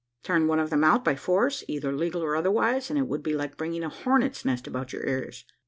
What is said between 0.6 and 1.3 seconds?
them out by